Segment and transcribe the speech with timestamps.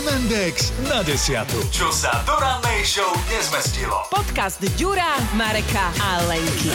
[0.00, 1.60] Hemendex na desiatu.
[1.68, 4.08] Čo sa do rannej show nezmestilo.
[4.08, 6.72] Podcast Ďura, Mareka a Lenky.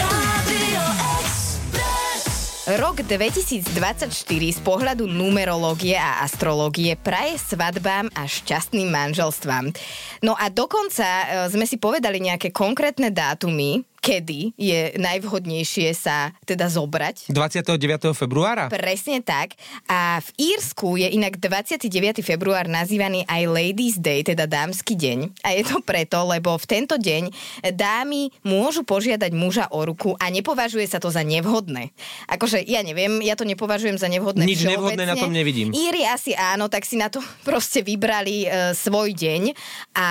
[2.70, 9.73] Rok 2024 z pohľadu numerológie a astrológie praje svadbám a šťastným manželstvám.
[10.21, 16.70] No a dokonca e, sme si povedali nejaké konkrétne dátumy, kedy je najvhodnejšie sa teda
[16.70, 17.34] zobrať.
[17.34, 18.14] 29.
[18.14, 18.70] februára?
[18.70, 19.58] Presne tak.
[19.90, 22.22] A v Írsku je inak 29.
[22.22, 25.41] február nazývaný aj Ladies Day, teda dámsky deň.
[25.41, 27.34] A je to preto, lebo v tento deň
[27.73, 31.90] dámy môžu požiadať muža o ruku a nepovažuje sa to za nevhodné.
[32.30, 35.74] Akože ja neviem, ja to nepovažujem za nevhodné Nič nevhodné na tom nevidím.
[35.74, 39.58] Íri asi áno, tak si na to proste vybrali e, svoj deň
[39.98, 40.08] a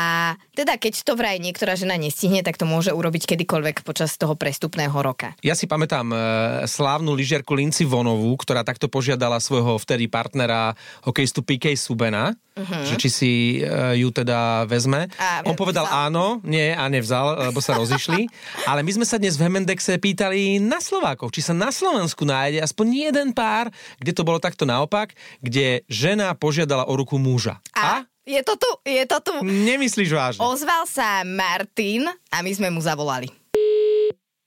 [0.59, 4.97] teda keď to vraj niektorá žena nestihne, tak to môže urobiť kedykoľvek počas toho prestupného
[4.97, 5.37] roka.
[5.45, 6.17] Ja si pamätám e,
[6.65, 10.73] slávnu lyžiarku Linci Vonovú, ktorá takto požiadala svojho vtedy partnera
[11.05, 12.89] hokejistu PK Subena, uh-huh.
[12.89, 15.13] že či si e, ju teda vezme.
[15.21, 16.09] A, On povedal vzal?
[16.09, 18.25] áno, nie a nevzal, lebo sa rozišli.
[18.71, 22.65] Ale my sme sa dnes v Hemendexe pýtali na Slovákov, či sa na Slovensku nájde
[22.65, 23.69] aspoň jeden pár,
[24.01, 25.13] kde to bolo takto naopak,
[25.45, 27.61] kde žena požiadala o ruku muža.
[27.77, 28.01] A?
[28.01, 28.09] a?
[28.25, 29.35] Je to tu, je to tu.
[29.45, 30.41] Nemyslíš vážne?
[30.41, 33.44] Ozval sa Martin a my sme mu zavolali.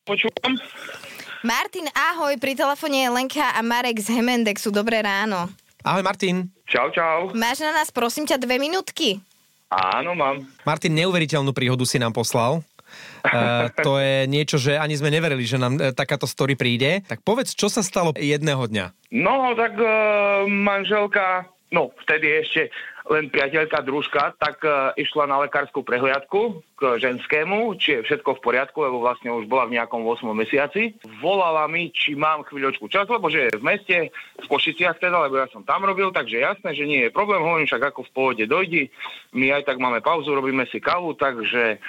[0.08, 0.56] Počúvam.
[1.44, 4.72] Martin, ahoj, pri telefóne je Lenka a Marek z Hemendexu.
[4.72, 5.52] Dobré ráno.
[5.84, 6.48] Ahoj, Martin.
[6.64, 7.36] Čau, čau.
[7.36, 9.20] Máš na nás, prosím ťa, dve minútky?
[9.68, 10.48] Áno, mám.
[10.64, 12.64] Martin, neuveriteľnú príhodu si nám poslal.
[13.28, 17.04] Uh, to je niečo, že ani sme neverili, že nám uh, takáto story príde.
[17.04, 19.12] Tak povedz, čo sa stalo jedného dňa?
[19.12, 22.72] No, tak uh, manželka, no, vtedy ešte
[23.08, 28.44] len priateľka, družka, tak uh, išla na lekárskú prehliadku k ženskému, či je všetko v
[28.44, 31.00] poriadku, lebo vlastne už bola v nejakom 8 mesiaci.
[31.24, 35.40] Volala mi, či mám chvíľočku čas, lebo že je v meste, v Košiciach teda, lebo
[35.40, 38.44] ja som tam robil, takže jasné, že nie je problém, hovorím však ako v pohode
[38.44, 38.84] dojdi.
[39.34, 41.80] My aj tak máme pauzu, robíme si kávu, takže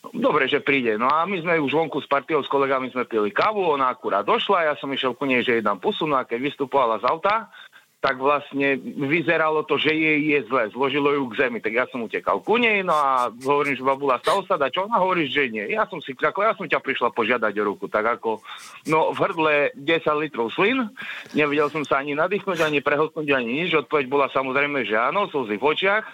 [0.00, 0.96] Dobre, že príde.
[0.96, 4.24] No a my sme už vonku s partiou, s kolegami sme pili kávu, ona akurát
[4.24, 7.04] došla, ja som išiel ku nej, že jej dám pusu, no a keď vystupovala z
[7.04, 7.52] auta,
[8.00, 11.60] tak vlastne vyzeralo to, že jej je zle, zložilo ju k zemi.
[11.60, 14.96] Tak ja som utekal ku nej, no a hovorím, že babula, stalo sa čo ona
[14.96, 15.68] hovorí, že nie.
[15.68, 18.40] Ja som si kľakol, ja som ťa prišla požiadať o ruku, tak ako,
[18.88, 20.88] no v hrdle 10 litrov slin,
[21.36, 23.76] nevidel som sa ani nadýchnuť, ani prehltnúť, ani nič.
[23.76, 26.04] Odpoveď bola samozrejme, že áno, slzy v očiach.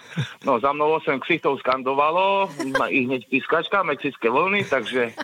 [0.43, 2.51] No za mnou 8 ksichtov skandovalo,
[2.91, 5.15] ich hneď pískačka, mexické vlny, takže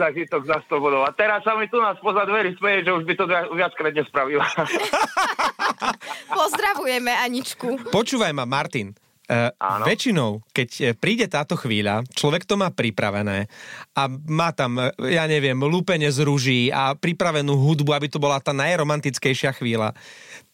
[0.00, 1.04] zažitok za 100 bodov.
[1.04, 4.48] A teraz sa mi tu nás poza dveri smeje, že už by to viackrát nespravila.
[6.40, 7.90] Pozdravujeme Aničku.
[7.90, 8.94] Počúvaj ma, Martin.
[9.26, 9.50] Uh,
[9.82, 13.50] väčšinou, keď e, príde táto chvíľa, človek to má pripravené
[13.98, 18.38] a má tam, e, ja neviem, lúpenie z rúží a pripravenú hudbu, aby to bola
[18.38, 19.98] tá najromantickejšia chvíľa.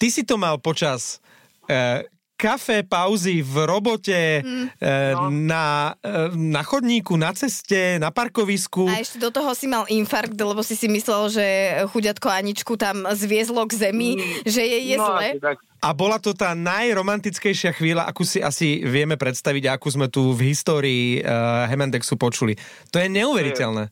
[0.00, 1.20] Ty si to mal počas
[1.68, 2.00] uh,
[2.42, 4.66] kafe, pauzy v robote, mm.
[5.14, 5.30] no.
[5.30, 8.90] na, e, na chodníku, na ceste, na parkovisku.
[8.90, 11.46] A ešte do toho si mal infarkt, lebo si si myslel, že
[11.94, 14.50] chuďatko Aničku tam zviezlo k zemi, mm.
[14.50, 15.38] že je, je no, zle.
[15.82, 20.54] A bola to tá najromantickejšia chvíľa, akú si asi vieme predstaviť, akú sme tu v
[20.54, 22.54] histórii uh, Hemendexu počuli.
[22.94, 23.90] To je neuveriteľné.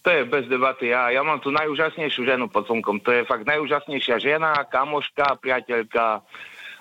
[0.00, 0.88] To je bez debaty.
[0.88, 3.04] Ja, ja mám tu najúžasnejšiu ženu pod slnkom.
[3.04, 6.24] To je fakt najúžasnejšia žena, kamoška, priateľka,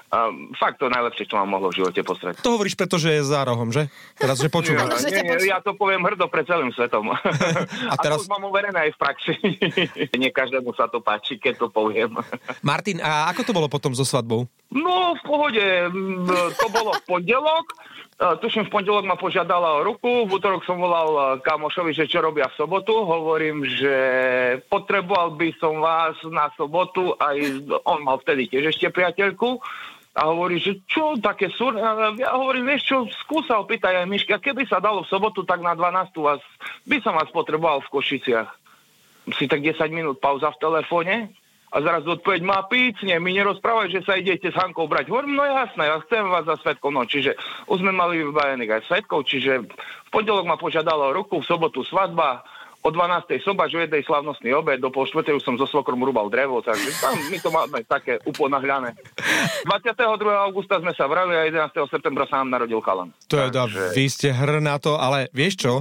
[0.10, 2.42] a fakt to najlepšie, čo mám mohlo v živote postrať.
[2.42, 3.94] To hovoríš, pretože je za rohom, že?
[4.18, 4.90] Teraz, že počúvam.
[5.06, 7.14] nie, nie, ja to poviem hrdo pred celým svetom.
[7.94, 8.26] A, teraz...
[8.26, 9.34] a to mám overené aj v praxi.
[10.22, 12.18] nie každému sa to páči, keď to poviem.
[12.66, 14.50] Martin, a ako to bolo potom so svadbou?
[14.74, 15.66] No, v pohode.
[16.58, 17.66] To bolo v pondelok.
[18.20, 22.52] Tuším, v pondelok ma požiadala o ruku, v útorok som volal kamošovi, že čo robia
[22.52, 22.92] v sobotu.
[22.92, 23.96] Hovorím, že
[24.68, 29.64] potreboval by som vás na sobotu, aj on mal vtedy tiež ešte priateľku
[30.20, 31.72] a hovorí, že čo, také sú...
[32.20, 35.72] Ja hovorím, vieš čo, skúsa opýtaj aj Myška, keby sa dalo v sobotu, tak na
[35.72, 36.44] 12 vás,
[36.84, 38.50] by som vás potreboval v Košiciach.
[39.32, 41.32] Si tak 10 minút pauza v telefóne
[41.72, 45.08] a zaraz odpoveď má pícne, mi nerozprávaj, že sa idete s Hankou brať.
[45.08, 47.40] Hovorím, no jasné, ja chcem vás za svetkov, no čiže
[47.72, 52.44] už sme mali vybavených aj svetkov, čiže v pondelok ma požiadalo ruku, v sobotu svadba,
[52.80, 53.44] o 12.
[53.44, 56.90] sobač, o jednej slavnostný obed, do pol štvrtej už som so svokrom rúbal drevo, takže
[57.04, 58.96] tam my to máme také uponahľané.
[59.68, 60.00] 22.
[60.48, 61.76] augusta sme sa vrali a 11.
[61.92, 63.12] septembra sa nám narodil chalan.
[63.28, 63.84] To je, takže...
[63.92, 65.74] vy ste hr na to, ale vieš čo?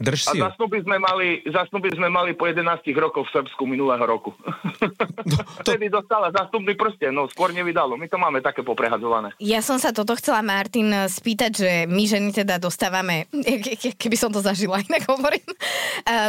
[0.00, 2.64] Drž si a zasnuby sme, mali, zasnuby sme mali po 11
[2.96, 4.32] rokoch v Srbsku minulého roku.
[4.40, 4.88] No,
[5.36, 5.36] to...
[5.60, 8.00] Vtedy dostala zastupný prsten, no skôr nevydalo.
[8.00, 9.36] My to máme také poprehadzované.
[9.36, 13.28] Ja som sa toto chcela, Martin, spýtať, že my ženy teda dostávame,
[14.00, 15.44] keby som to zažila, inak hovorím,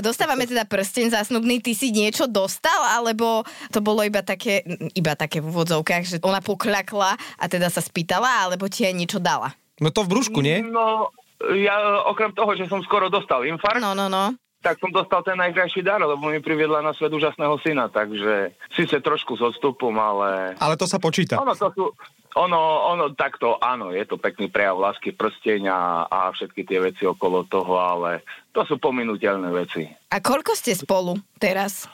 [0.03, 4.67] dostávame teda prsten zasnubný, ty si niečo dostal, alebo to bolo iba také,
[4.99, 9.23] iba také v úvodzovkách, že ona pokľakla a teda sa spýtala, alebo ti aj niečo
[9.23, 9.55] dala?
[9.79, 10.61] No to v brúšku, nie?
[10.61, 11.09] No,
[11.57, 14.35] ja okrem toho, že som skoro dostal infarkt, No, no, no.
[14.61, 19.01] tak som dostal ten najkrajší dar, lebo mi priviedla na svet úžasného syna, takže síce
[19.01, 20.53] trošku s odstupom, ale...
[20.61, 21.41] Ale to sa počíta.
[21.41, 21.85] Ono to sú...
[22.31, 27.03] Ono, ono takto, áno, je to pekný prejav lásky, prsteň a, a všetky tie veci
[27.03, 28.23] okolo toho, ale
[28.55, 29.83] to sú pominuteľné veci.
[30.15, 31.91] A koľko ste spolu teraz?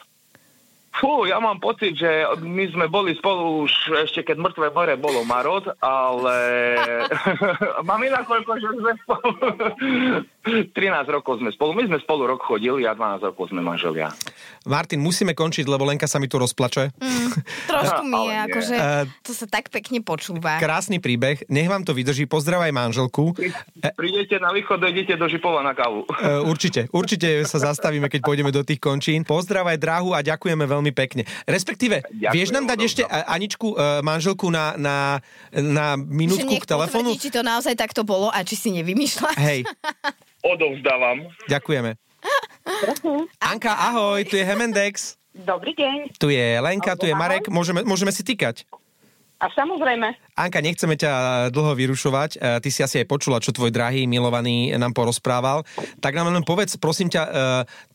[0.97, 5.21] Fú, ja mám pocit, že my sme boli spolu už ešte keď mŕtve more bolo
[5.21, 6.37] Marot, ale
[7.87, 9.31] mám inak koľko, že sme spolu
[10.47, 10.71] 13
[11.07, 11.71] rokov sme spolu.
[11.73, 14.09] My sme spolu rok chodili a 12 rokov sme manželia.
[14.63, 16.91] Martin, musíme končiť, lebo Lenka sa mi tu rozplače.
[16.95, 17.29] Mm,
[17.71, 18.39] trošku mi je, Ale nie.
[18.47, 20.57] akože Eh, to sa tak pekne počúva.
[20.57, 23.33] Krásny príbeh, nech vám to vydrží, pozdravaj manželku.
[23.35, 23.51] E,
[23.91, 26.05] Prídete na východ, dojdete do Žipova na kávu.
[26.07, 29.23] e, určite, určite sa zastavíme, keď pôjdeme do tých končín.
[29.23, 31.25] Pozdravaj dráhu a ďakujeme veľmi pekne.
[31.43, 34.97] Respektíve, Ďakujem, vieš nám dať ešte Aničku, e, manželku na, na,
[35.51, 37.11] na minútku k telefónu?
[37.11, 39.29] potvrdí, či to naozaj takto bolo a či si nevymýšľa.
[39.37, 39.65] Hej,
[40.47, 41.27] Odovzdávam.
[41.51, 41.99] ďakujeme.
[43.39, 45.19] Anka, ahoj, tu je Hemendex.
[45.35, 46.17] Dobrý deň.
[46.17, 47.13] Tu je Lenka, tu je.
[47.13, 48.65] Marek, môžeme, môžeme si týkať.
[49.37, 51.13] A samozrejme, Anka, nechceme ťa
[51.53, 52.41] dlho vyrušovať.
[52.41, 55.61] E, Ty si asi aj počula, čo tvoj drahý, milovaný nám porozprával.
[56.01, 57.31] Tak nám len povedz, prosím ťa, e,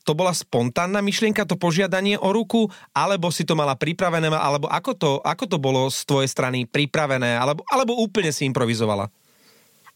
[0.07, 4.93] to bola spontánna myšlienka, to požiadanie o ruku, alebo si to mala pripravené, alebo ako
[4.95, 9.11] to, ako to bolo z tvojej strany pripravené, alebo, alebo úplne si improvizovala?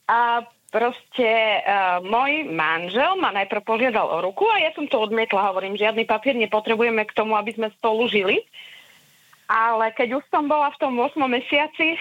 [0.07, 1.29] a proste
[1.63, 5.55] uh, môj manžel ma najprv požiadal o ruku a ja som to odmietla.
[5.55, 8.43] Hovorím, žiadny papier nepotrebujeme k tomu, aby sme spolu žili.
[9.47, 11.95] Ale keď už som bola v tom 8 mesiaci,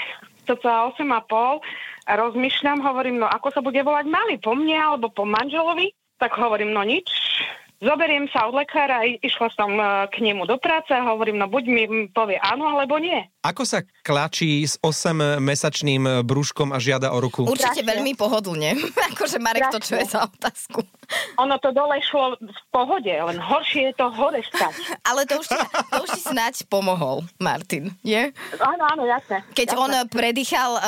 [0.49, 1.61] cca 8,5,
[2.05, 5.89] a rozmýšľam, hovorím, no ako sa bude volať malý, po mne alebo po manželovi?
[6.21, 7.09] Tak hovorím, no nič,
[7.81, 11.63] zoberiem sa od lekára, išla som eh, k nemu do práce a hovorím, no buď
[11.65, 11.83] mi
[12.13, 13.25] povie áno, alebo nie.
[13.45, 17.45] Ako sa klačí s 8-mesačným brúškom a žiada o ruku?
[17.45, 17.91] Určite Strašne.
[17.93, 18.73] veľmi pohodlne.
[19.13, 20.81] akože Marek to čo je za otázku.
[21.37, 24.73] Ono to dole šlo v pohode, len horšie je to hore stať.
[25.09, 25.61] Ale to už, ti,
[25.93, 28.33] to už ti snáď pomohol, Martin, nie?
[28.57, 29.45] Áno, áno, jasné.
[29.53, 29.83] Keď jasné.
[29.85, 30.81] on predýchal uh,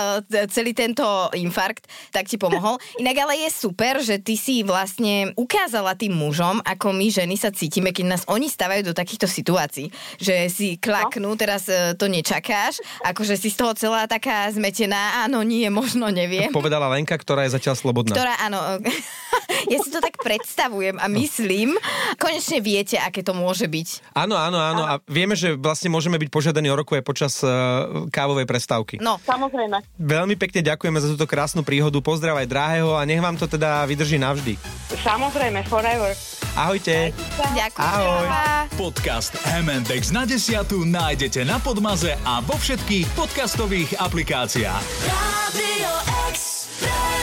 [0.49, 1.05] celý tento
[1.37, 2.81] infarkt, tak ti pomohol.
[2.97, 7.53] Inak ale je super, že ty si vlastne ukázala tým mužom, ako my ženy sa
[7.53, 9.93] cítime, keď nás oni stavajú do takýchto situácií.
[10.17, 12.09] Že si klaknú, teraz uh, to
[12.47, 16.47] nečakáš, akože si z toho celá taká zmetená, áno, nie, možno neviem.
[16.55, 18.15] Povedala Lenka, ktorá je zatiaľ slobodná.
[18.15, 18.79] Ktorá, áno,
[19.73, 21.75] ja si to tak predstavujem a myslím,
[22.15, 24.15] konečne viete, aké to môže byť.
[24.15, 24.83] Áno, áno, áno.
[24.87, 29.03] A vieme, že vlastne môžeme byť požiadaní o roku aj počas uh, kávovej prestávky.
[29.03, 29.83] No, Samozrejme.
[29.99, 31.99] Veľmi pekne ďakujeme za túto krásnu príhodu.
[31.99, 34.55] Pozdrav aj drahého a nech vám to teda vydrží navždy.
[35.03, 36.15] Samozrejme, forever.
[36.57, 37.13] Ahojte.
[37.53, 37.85] Ďakujem.
[37.85, 38.25] Ahoj.
[38.73, 44.83] Podcast MNDX na desiatu nájdete na Podmaze a vo všetkých podcastových aplikáciách.
[45.05, 45.91] Radio
[46.25, 47.16] Express.